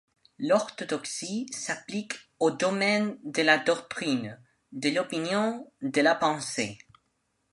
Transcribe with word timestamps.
L'orthodoxie 0.39 1.45
s'applique 1.53 2.15
aux 2.39 2.49
domaines 2.49 3.19
de 3.23 3.43
la 3.43 3.59
doctrine, 3.59 4.41
de 4.71 4.89
l'opinion, 4.89 5.71
de 5.83 6.01
la 6.01 6.15
pensée. 6.15 6.79